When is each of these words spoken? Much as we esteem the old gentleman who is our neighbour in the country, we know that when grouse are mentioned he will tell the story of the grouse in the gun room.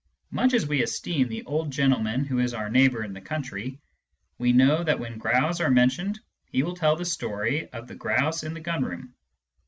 Much 0.31 0.55
as 0.55 0.65
we 0.65 0.81
esteem 0.81 1.27
the 1.27 1.43
old 1.45 1.69
gentleman 1.69 2.25
who 2.25 2.39
is 2.39 2.55
our 2.55 2.71
neighbour 2.71 3.03
in 3.03 3.13
the 3.13 3.21
country, 3.21 3.77
we 4.39 4.51
know 4.51 4.83
that 4.83 4.99
when 4.99 5.19
grouse 5.19 5.59
are 5.59 5.69
mentioned 5.69 6.19
he 6.47 6.63
will 6.63 6.73
tell 6.75 6.95
the 6.95 7.05
story 7.05 7.69
of 7.69 7.87
the 7.87 7.93
grouse 7.93 8.41
in 8.43 8.55
the 8.55 8.59
gun 8.59 8.83
room. 8.83 9.13